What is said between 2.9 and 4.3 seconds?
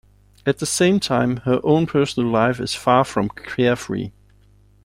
from carefree.